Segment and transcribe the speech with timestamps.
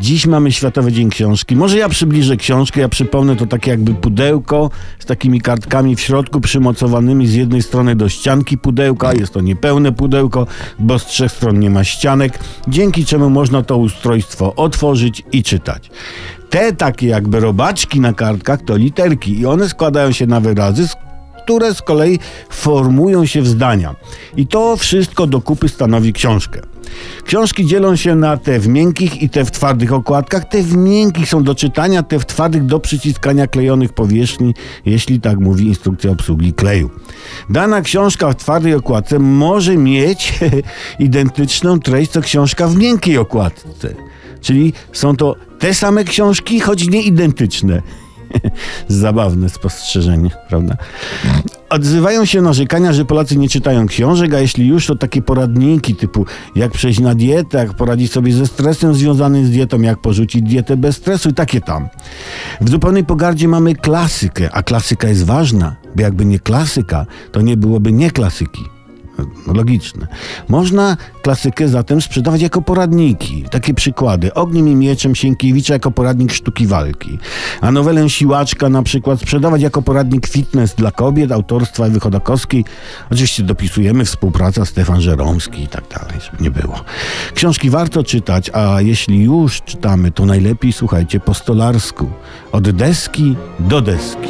[0.00, 1.56] Dziś mamy Światowy Dzień Książki.
[1.56, 6.40] Może ja przybliżę książkę, ja przypomnę to takie jakby pudełko z takimi kartkami w środku
[6.40, 9.12] przymocowanymi z jednej strony do ścianki pudełka.
[9.12, 10.46] Jest to niepełne pudełko,
[10.78, 12.38] bo z trzech stron nie ma ścianek,
[12.68, 15.90] dzięki czemu można to ustrojstwo otworzyć i czytać.
[16.50, 20.88] Te takie jakby robaczki na kartkach to literki i one składają się na wyrazy,
[21.44, 22.18] które z kolei
[22.50, 23.94] formują się w zdania.
[24.36, 26.60] I to wszystko do kupy stanowi książkę.
[27.24, 30.44] Książki dzielą się na te w miękkich i te w twardych okładkach.
[30.44, 34.54] Te w miękkich są do czytania, te w twardych do przyciskania klejonych powierzchni,
[34.86, 36.90] jeśli tak mówi instrukcja obsługi kleju.
[37.50, 40.34] Dana książka w twardej okładce może mieć
[40.98, 43.94] identyczną treść co książka w miękkiej okładce.
[44.40, 47.82] Czyli są to te same książki, choć nie identyczne.
[48.88, 50.76] Zabawne spostrzeżenie, prawda?
[51.70, 56.26] Odzywają się narzekania, że Polacy nie czytają książek, a jeśli już, to takie poradniki typu
[56.56, 60.76] jak przejść na dietę, jak poradzić sobie ze stresem związanym z dietą, jak porzucić dietę
[60.76, 61.88] bez stresu i takie tam.
[62.60, 67.56] W zupełnej pogardzie mamy klasykę, a klasyka jest ważna, bo jakby nie klasyka, to nie
[67.56, 68.79] byłoby nie klasyki.
[69.46, 70.06] No, logiczne.
[70.48, 73.44] Można klasykę zatem sprzedawać jako poradniki.
[73.50, 74.34] Takie przykłady.
[74.34, 77.18] Ogniem i mieczem Sienkiewicza jako poradnik sztuki walki.
[77.60, 82.64] A nowelę Siłaczka na przykład sprzedawać jako poradnik fitness dla kobiet autorstwa Ewy Chodakowskiej.
[83.10, 86.80] Oczywiście dopisujemy współpraca Stefan Żeromski i tak dalej, żeby nie było.
[87.34, 92.10] Książki warto czytać, a jeśli już czytamy, to najlepiej słuchajcie po stolarsku.
[92.52, 94.28] Od deski do deski.